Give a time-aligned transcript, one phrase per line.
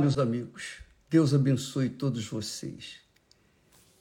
[0.00, 0.76] Meus amigos,
[1.10, 3.00] Deus abençoe todos vocês.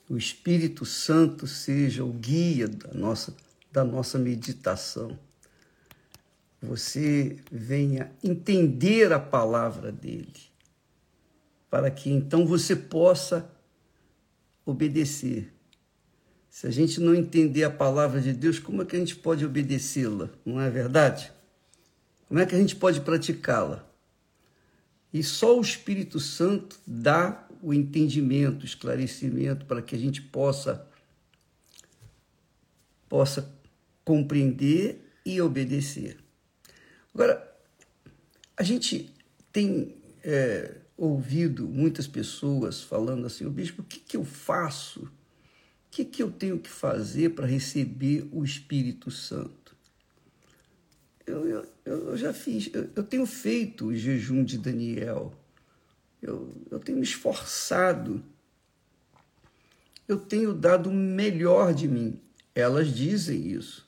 [0.07, 3.35] O Espírito Santo seja o guia da nossa,
[3.71, 5.17] da nossa meditação.
[6.61, 10.33] Você venha entender a palavra dele,
[11.67, 13.49] para que então você possa
[14.63, 15.51] obedecer.
[16.47, 19.43] Se a gente não entender a palavra de Deus, como é que a gente pode
[19.43, 20.29] obedecê-la?
[20.45, 21.31] Não é verdade?
[22.27, 23.86] Como é que a gente pode praticá-la?
[25.13, 30.85] E só o Espírito Santo dá o entendimento, o esclarecimento para que a gente possa
[33.09, 33.49] possa
[34.03, 36.17] compreender e obedecer.
[37.13, 37.57] Agora,
[38.55, 39.13] a gente
[39.51, 45.03] tem é, ouvido muitas pessoas falando assim, o bispo, o que, que eu faço?
[45.03, 45.09] O
[45.89, 49.67] que, que eu tenho que fazer para receber o Espírito Santo?
[51.27, 55.33] eu, eu, eu já fiz, eu, eu, tenho feito o jejum de Daniel,
[56.21, 58.21] eu, eu tenho me esforçado,
[60.05, 62.19] eu tenho dado o melhor de mim.
[62.53, 63.87] Elas dizem isso.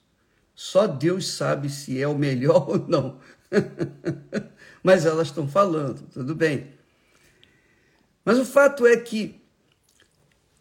[0.55, 3.19] Só Deus sabe se é o melhor ou não.
[4.83, 6.67] Mas elas estão falando, tudo bem.
[8.23, 9.41] Mas o fato é que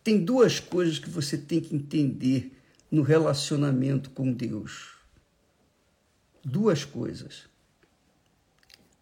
[0.03, 2.53] tem duas coisas que você tem que entender
[2.91, 4.98] no relacionamento com Deus
[6.51, 7.45] duas coisas.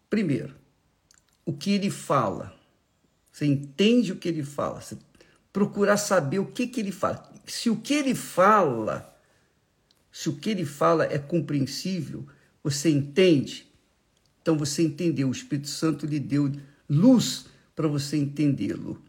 [0.09, 0.55] Primeiro,
[1.45, 2.53] o que ele fala.
[3.31, 4.81] Você entende o que ele fala.
[4.81, 4.97] Você
[5.51, 7.31] procurar saber o que, que ele fala.
[7.45, 9.17] Se o que ele fala,
[10.11, 12.27] se o que ele fala é compreensível,
[12.63, 13.71] você entende.
[14.41, 15.29] Então você entendeu.
[15.29, 16.51] O Espírito Santo lhe deu
[16.89, 17.45] luz
[17.75, 19.01] para você entendê-lo.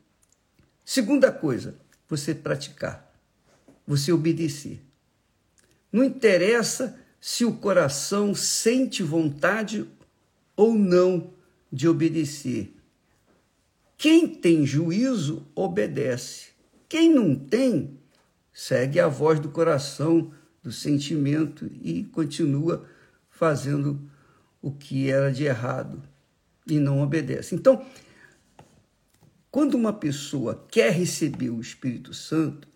[0.84, 1.76] Segunda coisa,
[2.08, 3.12] você praticar,
[3.86, 4.82] você obedecer.
[5.92, 9.88] Não interessa se o coração sente vontade
[10.56, 11.30] ou não
[11.70, 12.74] de obedecer.
[13.96, 16.50] Quem tem juízo, obedece.
[16.88, 17.98] Quem não tem,
[18.52, 22.86] segue a voz do coração, do sentimento e continua
[23.28, 24.00] fazendo
[24.62, 26.02] o que era de errado
[26.66, 27.54] e não obedece.
[27.54, 27.84] Então,
[29.50, 32.68] quando uma pessoa quer receber o Espírito Santo,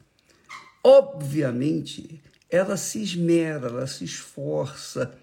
[0.83, 2.21] obviamente
[2.53, 5.19] ela se esmera, ela se esforça,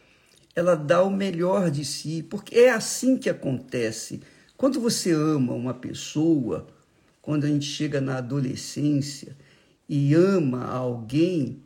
[0.55, 4.23] ela dá o melhor de si, porque é assim que acontece.
[4.57, 6.67] Quando você ama uma pessoa,
[7.21, 9.37] quando a gente chega na adolescência
[9.87, 11.61] e ama alguém,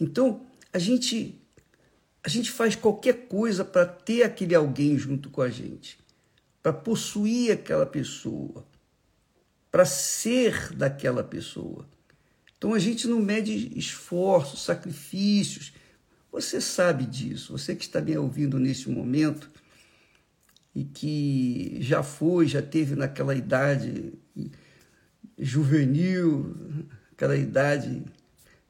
[0.00, 1.38] então a gente
[2.22, 5.98] a gente faz qualquer coisa para ter aquele alguém junto com a gente,
[6.62, 8.66] para possuir aquela pessoa,
[9.70, 11.86] para ser daquela pessoa.
[12.64, 15.74] Então a gente não mede esforços, sacrifícios.
[16.32, 19.50] Você sabe disso, você que está me ouvindo nesse momento
[20.74, 24.14] e que já foi, já teve naquela idade
[25.38, 26.56] juvenil,
[27.12, 28.02] aquela idade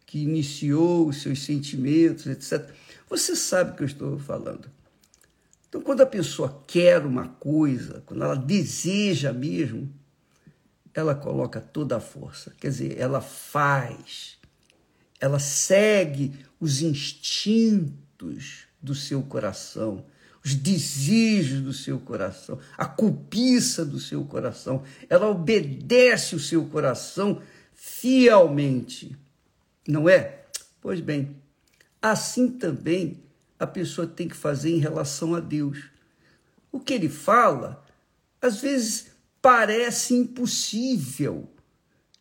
[0.04, 2.68] que iniciou os seus sentimentos, etc.
[3.08, 4.68] Você sabe o que eu estou falando.
[5.68, 9.88] Então, quando a pessoa quer uma coisa, quando ela deseja mesmo,
[10.94, 14.38] ela coloca toda a força, quer dizer, ela faz,
[15.20, 20.04] ela segue os instintos do seu coração,
[20.44, 27.42] os desejos do seu coração, a cobiça do seu coração, ela obedece o seu coração
[27.74, 29.16] fielmente,
[29.88, 30.44] não é?
[30.80, 31.36] Pois bem,
[32.00, 33.22] assim também
[33.58, 35.84] a pessoa tem que fazer em relação a Deus.
[36.70, 37.82] O que ele fala,
[38.40, 39.13] às vezes
[39.44, 41.46] parece impossível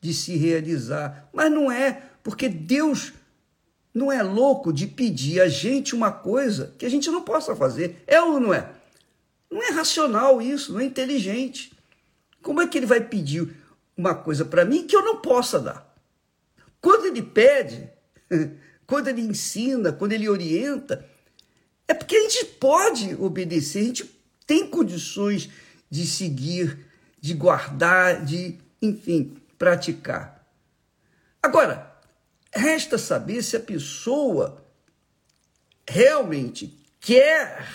[0.01, 3.13] de se realizar, mas não é, porque Deus
[3.93, 8.03] não é louco de pedir a gente uma coisa que a gente não possa fazer.
[8.05, 8.69] É ou não é?
[9.49, 11.71] Não é racional isso, não é inteligente.
[12.41, 13.55] Como é que ele vai pedir
[13.95, 15.95] uma coisa para mim que eu não possa dar?
[16.81, 17.89] Quando ele pede,
[18.85, 21.07] quando ele ensina, quando ele orienta,
[21.87, 25.49] é porque a gente pode obedecer, a gente tem condições
[25.89, 26.91] de seguir
[27.23, 30.45] de guardar, de, enfim, praticar.
[31.41, 31.97] Agora,
[32.53, 34.61] resta saber se a pessoa
[35.87, 37.65] realmente quer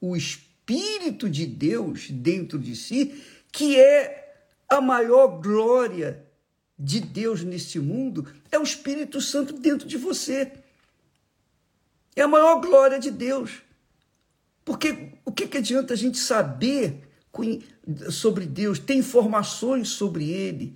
[0.00, 3.20] o Espírito de Deus dentro de si,
[3.50, 6.24] que é a maior glória
[6.78, 10.52] de Deus neste mundo, é o Espírito Santo dentro de você.
[12.14, 13.60] É a maior glória de Deus.
[14.64, 17.08] Porque o que, que adianta a gente saber
[18.10, 20.74] sobre Deus, ter informações sobre Ele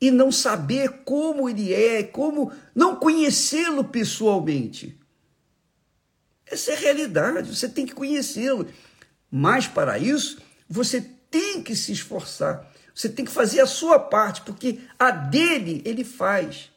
[0.00, 4.98] e não saber como Ele é, como não conhecê-lo pessoalmente.
[6.46, 8.66] Essa é a realidade, você tem que conhecê-lo.
[9.30, 10.38] Mas para isso,
[10.68, 11.00] você
[11.30, 12.70] tem que se esforçar.
[12.94, 16.70] Você tem que fazer a sua parte, porque a dele ele faz.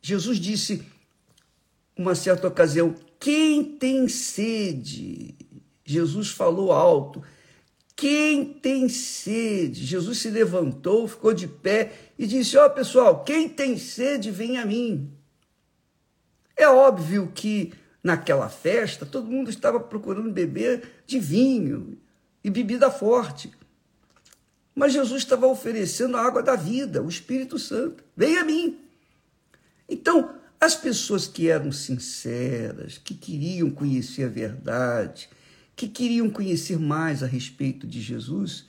[0.00, 0.82] Jesus disse,
[1.96, 5.34] uma certa ocasião, quem tem sede?
[5.84, 7.22] Jesus falou alto.
[8.04, 9.82] Quem tem sede?
[9.82, 14.58] Jesus se levantou, ficou de pé e disse: Ó oh, pessoal, quem tem sede, vem
[14.58, 15.10] a mim.
[16.54, 17.72] É óbvio que
[18.02, 21.98] naquela festa todo mundo estava procurando beber de vinho
[22.44, 23.50] e bebida forte.
[24.74, 28.04] Mas Jesus estava oferecendo a água da vida, o Espírito Santo.
[28.14, 28.80] Vem a mim.
[29.88, 35.26] Então, as pessoas que eram sinceras, que queriam conhecer a verdade,
[35.76, 38.66] que queriam conhecer mais a respeito de Jesus,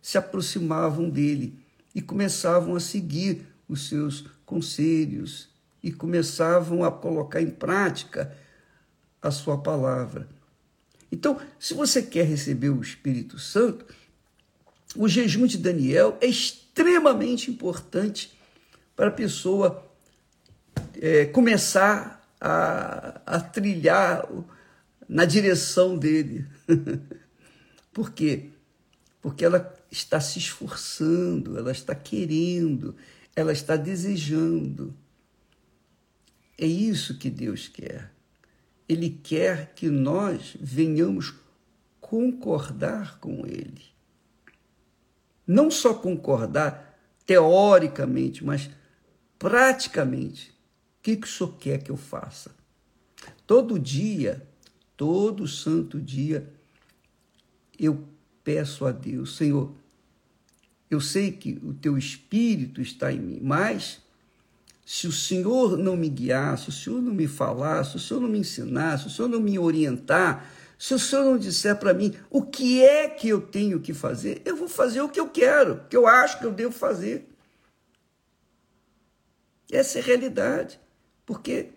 [0.00, 1.58] se aproximavam dele
[1.94, 5.48] e começavam a seguir os seus conselhos
[5.82, 8.36] e começavam a colocar em prática
[9.20, 10.28] a sua palavra.
[11.10, 13.84] Então, se você quer receber o Espírito Santo,
[14.96, 18.32] o jejum de Daniel é extremamente importante
[18.96, 19.86] para a pessoa
[21.00, 24.26] é, começar a, a trilhar
[25.12, 26.46] na direção dele.
[27.92, 28.48] Por quê?
[29.20, 32.96] Porque ela está se esforçando, ela está querendo,
[33.36, 34.96] ela está desejando.
[36.56, 38.10] É isso que Deus quer.
[38.88, 41.34] Ele quer que nós venhamos
[42.00, 43.84] concordar com Ele.
[45.46, 48.70] Não só concordar teoricamente, mas
[49.38, 50.50] praticamente.
[50.50, 52.54] O que, que o Senhor quer que eu faça?
[53.46, 54.48] Todo dia
[55.02, 56.48] todo santo dia
[57.76, 58.06] eu
[58.44, 59.74] peço a Deus, Senhor,
[60.88, 64.00] eu sei que o teu espírito está em mim, mas
[64.86, 68.20] se o Senhor não me guiar, se o Senhor não me falar, se o Senhor
[68.20, 71.92] não me ensinar, se o Senhor não me orientar, se o Senhor não disser para
[71.92, 75.28] mim o que é que eu tenho que fazer, eu vou fazer o que eu
[75.28, 77.28] quero, o que eu acho que eu devo fazer.
[79.68, 80.78] Essa é a realidade.
[81.26, 81.70] Porque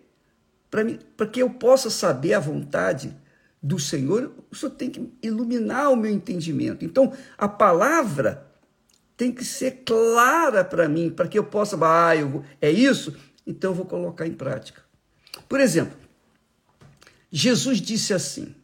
[0.70, 3.16] para que eu possa saber a vontade
[3.62, 6.84] do Senhor, o Senhor tem que iluminar o meu entendimento.
[6.84, 8.46] Então, a palavra
[9.16, 13.16] tem que ser clara para mim, para que eu possa, ah, eu vou, é isso?
[13.46, 14.82] Então eu vou colocar em prática.
[15.48, 15.96] Por exemplo,
[17.30, 18.54] Jesus disse assim: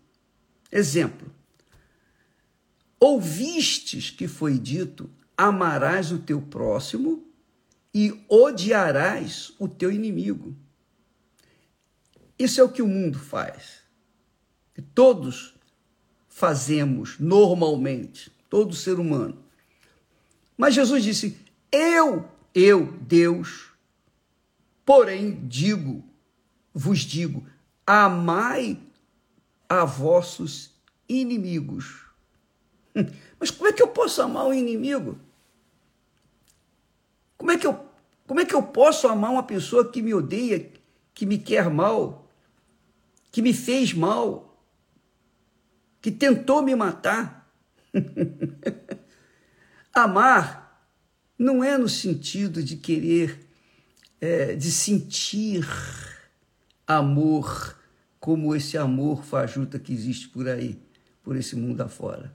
[0.71, 1.31] exemplo,
[2.99, 7.27] ouvistes que foi dito, amarás o teu próximo
[7.95, 10.57] e odiarás o teu inimigo.
[12.43, 13.83] Isso é o que o mundo faz.
[14.75, 15.55] Que todos
[16.29, 19.39] fazemos normalmente, todo ser humano.
[20.59, 21.39] Mas Jesus disse:
[21.71, 23.71] Eu, eu, Deus,
[24.85, 26.03] porém digo,
[26.75, 27.47] vos digo,
[27.87, 28.77] amai
[29.69, 30.73] a vossos
[31.09, 32.07] inimigos.
[33.39, 35.17] Mas como é que eu posso amar o inimigo?
[37.39, 37.87] Como é que eu,
[38.27, 40.73] como é que eu posso amar uma pessoa que me odeia,
[41.15, 42.22] que me quer mal?
[43.33, 44.63] Que me fez mal,
[46.03, 47.51] que tentou me matar.
[49.93, 50.87] Amar
[51.39, 53.47] não é no sentido de querer,
[54.21, 55.67] é, de sentir
[56.87, 57.77] amor
[58.21, 60.79] como esse amor fajuta que existe por aí,
[61.23, 62.33] por esse mundo afora.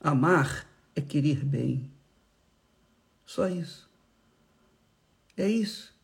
[0.00, 1.90] Amar é querer bem.
[3.24, 3.88] Só isso.
[5.36, 5.94] É isso.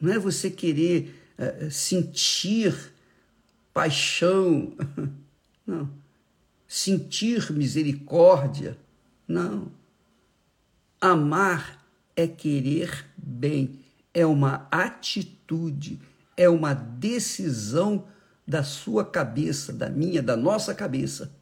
[0.00, 2.92] Não é você querer é, é, sentir
[3.72, 4.72] paixão,
[5.66, 5.90] não.
[6.66, 8.78] Sentir misericórdia,
[9.28, 9.70] não.
[11.00, 11.84] Amar
[12.16, 13.80] é querer bem,
[14.14, 16.00] é uma atitude,
[16.36, 18.06] é uma decisão
[18.46, 21.34] da sua cabeça, da minha, da nossa cabeça.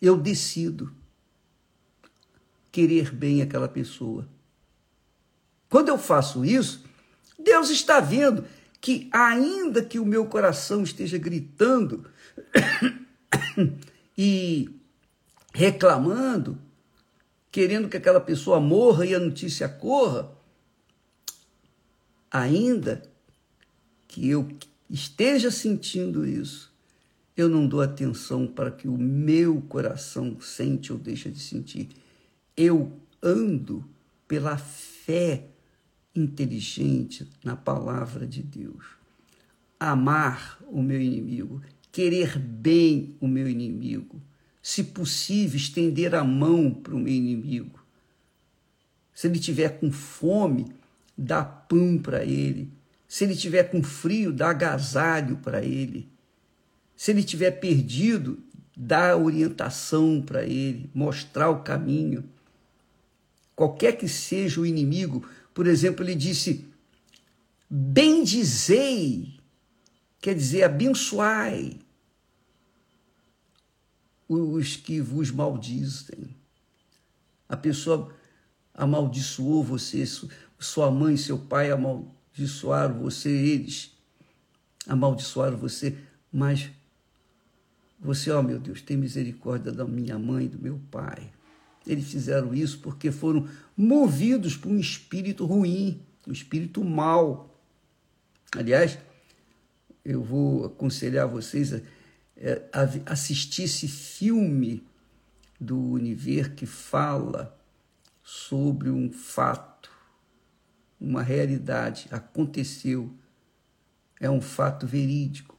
[0.00, 0.92] Eu decido
[2.70, 4.28] querer bem aquela pessoa.
[5.68, 6.84] Quando eu faço isso,
[7.38, 8.44] Deus está vendo
[8.84, 12.04] que, ainda que o meu coração esteja gritando
[14.14, 14.68] e
[15.54, 16.58] reclamando,
[17.50, 20.30] querendo que aquela pessoa morra e a notícia corra,
[22.30, 23.02] ainda
[24.06, 24.54] que eu
[24.90, 26.70] esteja sentindo isso,
[27.34, 31.88] eu não dou atenção para que o meu coração sente ou deixa de sentir.
[32.54, 33.82] Eu ando
[34.28, 35.53] pela fé
[36.14, 38.84] inteligente na palavra de Deus.
[39.78, 44.20] Amar o meu inimigo, querer bem o meu inimigo,
[44.62, 47.78] se possível, estender a mão para o meu inimigo.
[49.12, 50.72] Se ele tiver com fome,
[51.16, 52.70] dá pão para ele.
[53.06, 56.08] Se ele tiver com frio, dá agasalho para ele.
[56.96, 58.38] Se ele tiver perdido,
[58.76, 62.24] dar orientação para ele, mostrar o caminho.
[63.54, 65.24] Qualquer que seja o inimigo,
[65.54, 66.68] por exemplo, ele disse:
[67.70, 69.38] bendizei,
[70.20, 71.78] quer dizer, abençoai
[74.28, 76.34] os que vos maldizem.
[77.48, 78.12] A pessoa
[78.74, 80.04] amaldiçoou você,
[80.58, 83.92] sua mãe, seu pai amaldiçoaram você, eles
[84.88, 85.96] amaldiçoaram você,
[86.32, 86.70] mas
[88.00, 91.30] você, ó oh meu Deus, tem misericórdia da minha mãe, do meu pai.
[91.86, 97.54] Eles fizeram isso porque foram movidos por um espírito ruim, um espírito mau.
[98.56, 98.98] Aliás,
[100.04, 101.80] eu vou aconselhar vocês a,
[102.36, 102.62] é,
[103.06, 104.86] assistir esse filme
[105.60, 107.58] do Univer que fala
[108.22, 109.90] sobre um fato,
[110.98, 113.12] uma realidade, aconteceu,
[114.18, 115.54] é um fato verídico,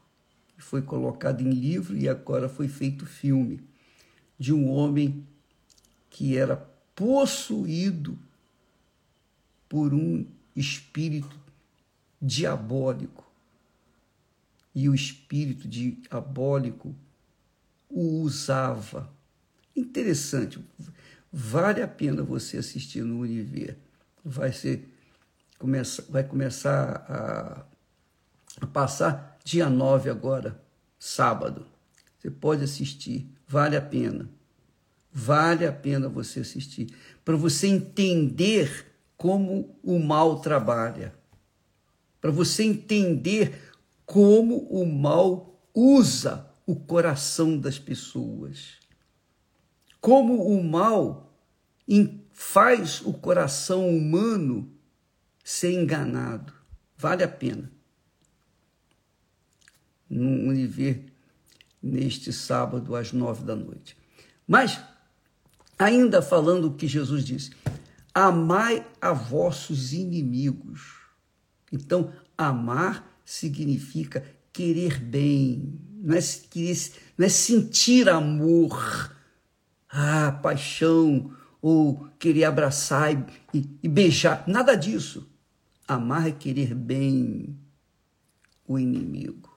[0.65, 3.63] foi colocado em livro e agora foi feito filme,
[4.37, 5.25] de um homem
[6.15, 6.55] que era
[6.95, 8.17] possuído
[9.67, 11.37] por um espírito
[12.21, 13.29] diabólico.
[14.73, 16.95] E o espírito diabólico
[17.89, 19.13] o usava.
[19.75, 20.65] Interessante,
[21.29, 23.77] vale a pena você assistir no Univer.
[24.23, 24.87] Vai ser
[25.59, 27.65] começa, vai começar a,
[28.61, 30.63] a passar dia 9 agora,
[30.97, 31.67] sábado.
[32.17, 34.29] Você pode assistir, vale a pena.
[35.17, 36.93] Vale a pena você assistir,
[37.23, 41.15] para você entender como o mal trabalha,
[42.19, 43.71] para você entender
[44.05, 48.73] como o mal usa o coração das pessoas,
[50.01, 51.33] como o mal
[52.33, 54.69] faz o coração humano
[55.45, 56.51] ser enganado.
[56.97, 57.71] Vale a pena.
[60.09, 61.05] No Univer,
[61.81, 63.95] neste sábado, às nove da noite.
[64.45, 64.79] Mas
[65.77, 67.51] Ainda falando o que Jesus disse:
[68.13, 70.93] amai a vossos inimigos.
[71.71, 76.19] Então, amar significa querer bem, não é,
[77.17, 79.13] não é sentir amor,
[79.89, 83.11] ah, paixão, ou querer abraçar
[83.53, 85.29] e, e beijar, nada disso.
[85.87, 87.59] Amar é querer bem
[88.67, 89.55] o inimigo.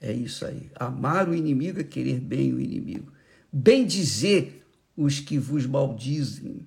[0.00, 0.70] É isso aí.
[0.76, 3.12] Amar o inimigo é querer bem o inimigo.
[3.56, 6.66] Bem dizer os que vos maldizem,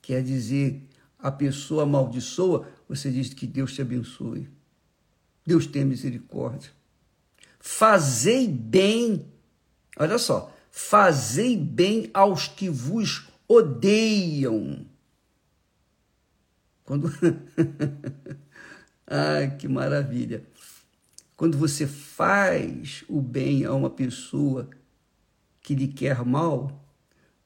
[0.00, 4.48] quer dizer, a pessoa amaldiçoa, você diz que Deus te abençoe.
[5.44, 6.70] Deus tem misericórdia.
[7.58, 9.26] Fazei bem,
[9.98, 14.86] olha só, fazei bem aos que vos odeiam.
[16.84, 17.12] Quando.
[19.04, 20.44] Ai, que maravilha!
[21.36, 24.70] Quando você faz o bem a uma pessoa
[25.70, 26.84] que lhe quer mal,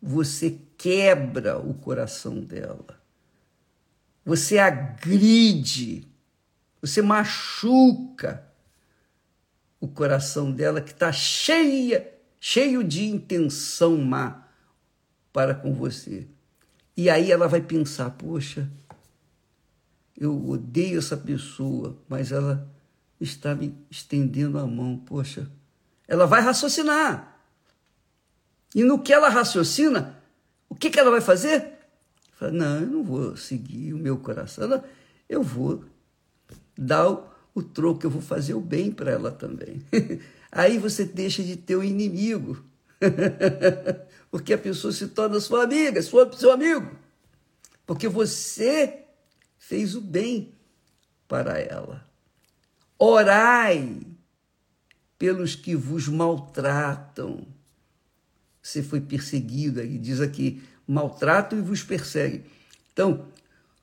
[0.01, 2.99] você quebra o coração dela.
[4.25, 6.09] Você agride,
[6.81, 8.43] você machuca
[9.79, 14.49] o coração dela que está cheia, cheio de intenção má
[15.31, 16.27] para com você.
[16.97, 18.71] E aí ela vai pensar: poxa,
[20.17, 22.67] eu odeio essa pessoa, mas ela
[23.21, 24.97] está me estendendo a mão.
[24.97, 25.47] Poxa,
[26.09, 27.34] ela vai raciocinar.
[28.75, 30.19] E no que ela raciocina,
[30.69, 31.75] o que, que ela vai fazer?
[32.33, 34.83] Fala, não, eu não vou seguir o meu coração,
[35.29, 35.85] eu vou
[36.77, 39.81] dar o, o troco, eu vou fazer o bem para ela também.
[40.51, 42.65] Aí você deixa de ter o inimigo,
[44.31, 46.91] porque a pessoa se torna sua amiga, sua, seu amigo,
[47.87, 49.05] porque você
[49.57, 50.53] fez o bem
[51.29, 52.05] para ela.
[52.99, 54.01] Orai
[55.19, 57.47] pelos que vos maltratam
[58.65, 62.43] você foi perseguido, aí diz aqui, maltratam e vos perseguem.
[62.95, 63.29] Então,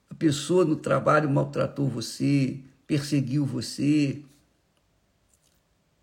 [0.10, 4.24] a pessoa no trabalho maltratou você, perseguiu você,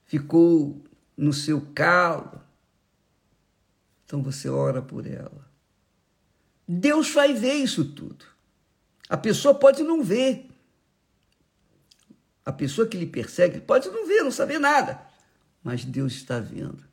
[0.07, 0.81] ficou
[1.17, 2.41] no seu calo.
[4.07, 5.51] Então você ora por ela.
[6.67, 8.25] Deus vai ver isso tudo.
[9.09, 10.49] A pessoa pode não ver.
[12.47, 15.03] A pessoa que lhe persegue pode não ver, não saber nada.
[15.65, 16.88] Mas Deus está vendo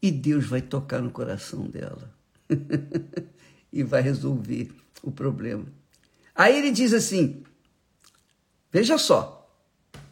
[0.00, 2.12] e Deus vai tocar no coração dela
[3.72, 4.70] e vai resolver
[5.02, 5.66] o problema.
[6.34, 7.42] Aí ele diz assim:
[8.72, 9.50] veja só,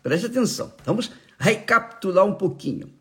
[0.02, 2.92] preste atenção, vamos recapitular um pouquinho.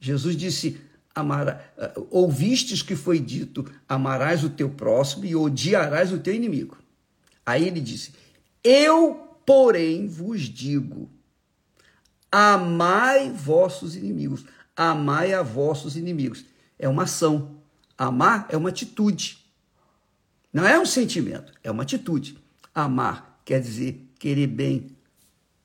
[0.00, 0.80] Jesus disse:
[1.14, 6.78] Amara, eh, ouvistes que foi dito: amarás o teu próximo e odiarás o teu inimigo.
[7.44, 8.12] Aí ele disse:
[8.62, 11.10] Eu, porém, vos digo:
[12.30, 14.44] amai vossos inimigos,
[14.76, 16.44] amai a vossos inimigos.
[16.78, 17.60] É uma ação.
[17.96, 19.44] Amar é uma atitude.
[20.52, 22.38] Não é um sentimento, é uma atitude.
[22.74, 24.96] Amar quer dizer querer bem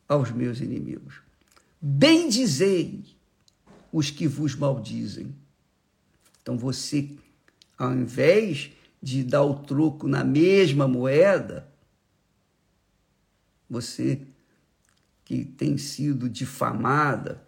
[0.08, 1.16] aos meus inimigos.
[1.82, 3.04] Bendizei
[3.92, 5.36] os que vos maldizem.
[6.42, 7.10] Então você,
[7.78, 8.72] ao invés
[9.02, 11.72] de dar o troco na mesma moeda,
[13.70, 14.22] você
[15.24, 17.45] que tem sido difamada,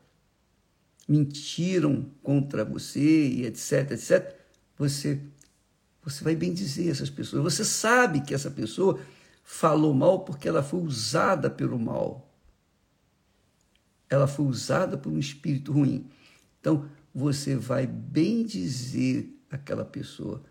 [1.08, 4.36] mentiram contra você e etc, etc,
[4.78, 5.22] você
[6.04, 7.44] você vai bem dizer essas pessoas.
[7.44, 8.98] Você sabe que essa pessoa
[9.44, 12.34] falou mal porque ela foi usada pelo mal.
[14.10, 16.10] Ela foi usada por um espírito ruim.
[16.62, 20.42] Então, você vai bem dizer aquela pessoa.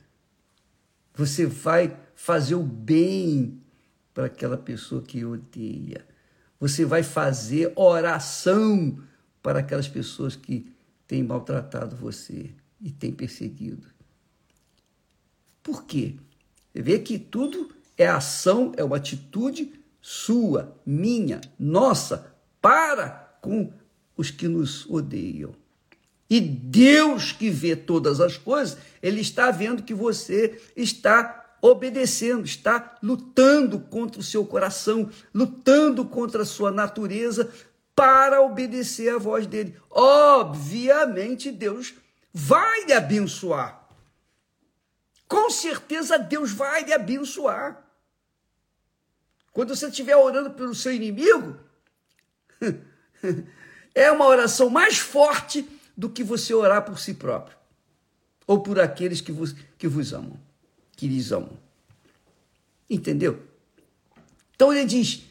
[1.15, 3.63] Você vai fazer o bem
[4.13, 6.07] para aquela pessoa que odeia.
[6.61, 9.03] Você vai fazer oração
[9.47, 10.67] para aquelas pessoas que
[11.07, 12.51] têm maltratado você
[12.81, 13.87] e têm perseguido.
[15.63, 16.17] Por quê?
[16.73, 23.73] Você vê que tudo é ação, é uma atitude sua, minha, nossa, para com
[24.17, 25.55] os que nos odeiam.
[26.29, 32.99] E Deus que vê todas as coisas, Ele está vendo que você está obedecendo, está
[33.01, 37.49] lutando contra o seu coração, lutando contra a sua natureza
[37.97, 39.77] para obedecer à voz dele.
[39.91, 41.95] Obviamente, Deus
[42.33, 43.87] vai lhe abençoar
[45.29, 47.85] com certeza Deus vai lhe abençoar.
[49.53, 51.59] Quando você estiver orando pelo seu inimigo,
[53.95, 57.57] é uma oração mais forte do que você orar por si próprio
[58.47, 60.39] ou por aqueles que vos, que vos amam,
[60.93, 61.59] que lhes amam.
[62.89, 63.43] Entendeu?
[64.55, 65.25] Então ele diz: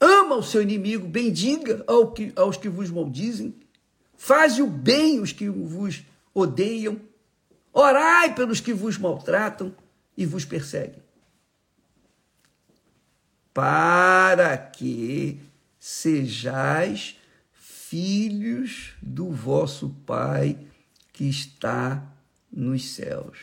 [0.00, 3.54] ama o seu inimigo, bendiga ao que, aos que vos maldizem,
[4.16, 6.02] faz o bem os que vos
[6.34, 7.00] odeiam,
[7.72, 9.72] Orai pelos que vos maltratam
[10.16, 11.00] e vos perseguem,
[13.54, 15.40] para que
[15.78, 17.16] sejais
[17.52, 20.58] filhos do vosso Pai
[21.12, 22.02] que está
[22.50, 23.38] nos céus.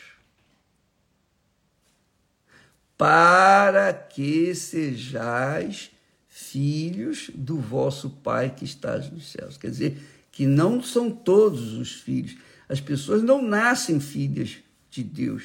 [2.98, 5.90] Para que sejais
[6.38, 9.56] filhos do vosso Pai que está nos céus.
[9.56, 9.98] Quer dizer,
[10.30, 12.36] que não são todos os filhos,
[12.68, 14.58] as pessoas não nascem filhas
[14.90, 15.44] de Deus.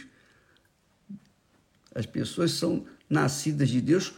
[1.96, 4.12] As pessoas são nascidas de Deus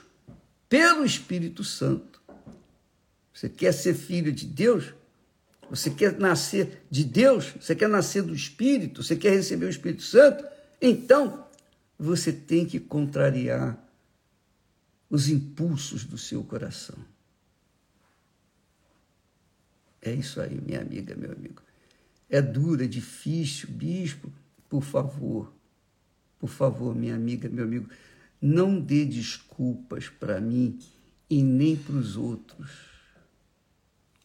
[0.68, 2.20] pelo Espírito Santo.
[3.32, 4.96] Você quer ser filho de Deus?
[5.70, 7.54] Você quer nascer de Deus?
[7.62, 9.04] Você quer nascer do Espírito?
[9.04, 10.44] Você quer receber o Espírito Santo?
[10.82, 11.46] Então,
[12.00, 13.78] você tem que contrariar
[15.14, 16.98] os impulsos do seu coração.
[20.02, 21.62] É isso aí, minha amiga, meu amigo
[22.34, 24.34] é dura, é difícil, bispo,
[24.68, 25.54] por favor,
[26.40, 27.88] por favor, minha amiga, meu amigo,
[28.42, 30.80] não dê desculpas para mim
[31.30, 32.72] e nem para os outros.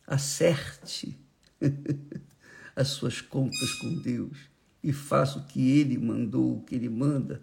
[0.07, 1.15] Acerte
[2.75, 4.39] as suas contas com Deus
[4.83, 7.43] e faça o que Ele mandou, o que Ele manda,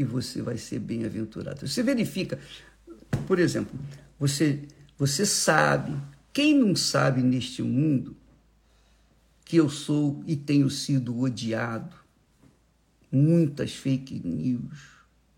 [0.00, 1.68] e você vai ser bem-aventurado.
[1.68, 2.38] Você verifica,
[3.26, 3.78] por exemplo,
[4.18, 4.62] você,
[4.96, 5.94] você sabe,
[6.32, 8.16] quem não sabe neste mundo
[9.44, 11.94] que eu sou e tenho sido odiado.
[13.12, 14.78] Muitas fake news,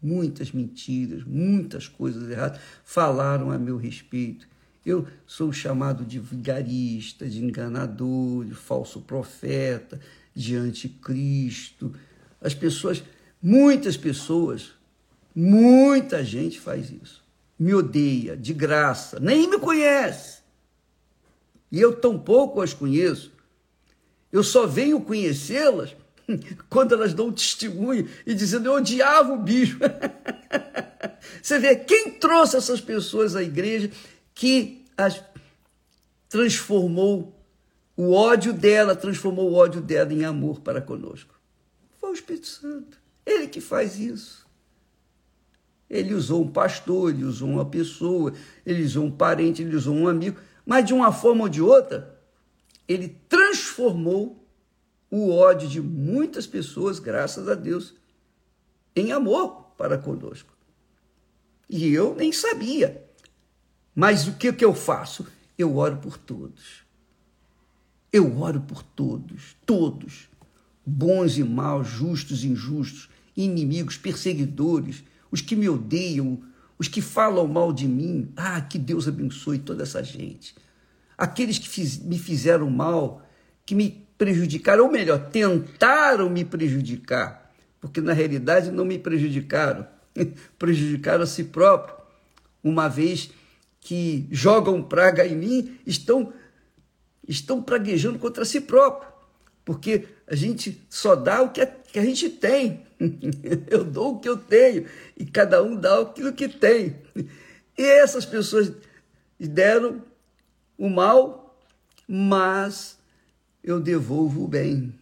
[0.00, 4.46] muitas mentiras, muitas coisas erradas falaram a meu respeito.
[4.86, 9.98] Eu sou chamado de vigarista, de enganador, de falso profeta,
[10.32, 11.92] de anticristo.
[12.40, 13.02] As pessoas,
[13.42, 14.72] muitas pessoas,
[15.34, 17.22] muita gente faz isso.
[17.58, 20.42] Me odeia de graça, nem me conhece.
[21.70, 23.32] E eu tampouco as conheço.
[24.30, 25.96] Eu só venho conhecê-las
[26.68, 29.78] quando elas dão testemunho e dizendo eu odiava o bicho.
[31.42, 33.90] Você vê quem trouxe essas pessoas à igreja
[34.34, 35.22] que as
[36.28, 37.38] transformou
[37.94, 41.38] o ódio dela, transformou o ódio dela em amor para conosco.
[42.00, 43.01] Foi o Espírito Santo.
[43.24, 44.46] Ele que faz isso.
[45.88, 48.32] Ele usou um pastor, ele usou uma pessoa,
[48.64, 52.18] ele usou um parente, ele usou um amigo, mas de uma forma ou de outra,
[52.88, 54.42] ele transformou
[55.10, 57.94] o ódio de muitas pessoas, graças a Deus,
[58.96, 60.50] em amor para conosco.
[61.68, 63.06] E eu nem sabia.
[63.94, 65.26] Mas o que, que eu faço?
[65.58, 66.82] Eu oro por todos.
[68.10, 70.30] Eu oro por todos, todos,
[70.84, 76.42] bons e maus, justos e injustos, inimigos, perseguidores, os que me odeiam,
[76.78, 78.32] os que falam mal de mim.
[78.36, 80.54] Ah, que Deus abençoe toda essa gente.
[81.16, 83.22] aqueles que fiz, me fizeram mal,
[83.64, 89.86] que me prejudicaram, ou melhor, tentaram me prejudicar, porque na realidade não me prejudicaram,
[90.58, 91.94] prejudicaram a si próprio,
[92.62, 93.30] uma vez
[93.80, 96.32] que jogam praga em mim, estão,
[97.26, 99.11] estão praguejando contra si próprio,
[99.64, 102.84] porque a gente só dá o que a, que a gente tem.
[103.68, 106.96] Eu dou o que eu tenho e cada um dá aquilo que tem.
[107.76, 108.72] E essas pessoas
[109.40, 110.04] deram
[110.78, 111.58] o mal,
[112.06, 112.98] mas
[113.62, 114.94] eu devolvo o bem.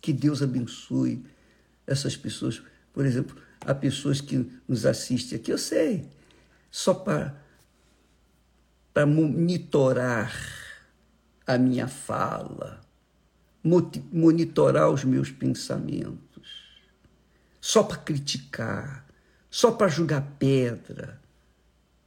[0.00, 1.24] Que Deus abençoe
[1.86, 2.62] essas pessoas.
[2.92, 6.08] Por exemplo, há pessoas que nos assistem aqui, eu sei,
[6.70, 7.42] só para,
[8.94, 10.32] para monitorar
[11.46, 12.80] a minha fala,
[14.12, 16.18] monitorar os meus pensamentos,
[17.60, 19.06] só para criticar,
[19.50, 21.20] só para julgar pedra,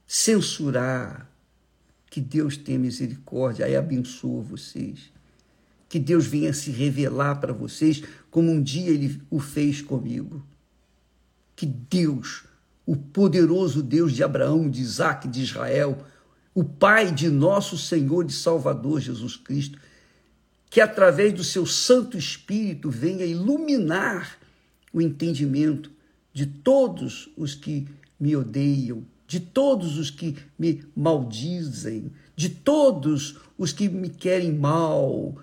[0.07, 1.27] censurar.
[2.09, 5.11] Que Deus tenha misericórdia e abençoe vocês.
[5.87, 10.43] Que Deus venha se revelar para vocês como um dia Ele o fez comigo.
[11.55, 12.45] Que Deus,
[12.85, 16.03] o poderoso Deus de Abraão, de Isaac, de Israel,
[16.55, 19.77] o Pai de nosso Senhor e Salvador Jesus Cristo,
[20.69, 24.37] que através do seu Santo Espírito venha iluminar
[24.93, 25.91] o entendimento
[26.31, 27.87] de todos os que
[28.19, 35.35] me odeiam, de todos os que me maldizem, de todos os que me querem mal,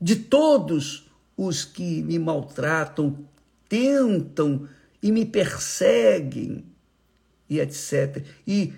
[0.00, 3.24] de todos os que me maltratam,
[3.68, 4.68] tentam
[5.02, 6.64] e me perseguem,
[7.48, 8.24] e etc.
[8.46, 8.72] E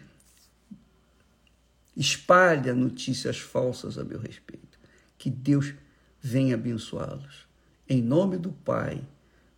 [1.96, 4.78] espalha notícias falsas a meu respeito.
[5.18, 5.74] Que Deus
[6.22, 7.46] venha abençoá-los.
[7.88, 9.02] Em nome do Pai,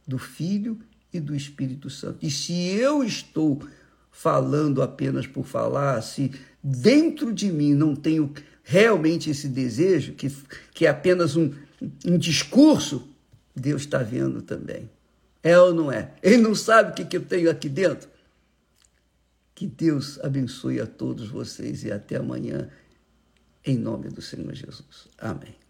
[0.06, 0.80] do Filho
[1.12, 2.18] e do Espírito Santo.
[2.22, 3.62] E se eu estou
[4.10, 10.34] falando apenas por falar, se dentro de mim não tenho realmente esse desejo, que,
[10.72, 11.52] que é apenas um,
[12.04, 13.06] um discurso,
[13.54, 14.88] Deus está vendo também.
[15.42, 16.14] É ou não é?
[16.22, 18.08] Ele não sabe o que, que eu tenho aqui dentro?
[19.54, 22.70] Que Deus abençoe a todos vocês e até amanhã,
[23.64, 25.06] em nome do Senhor Jesus.
[25.18, 25.63] Amém.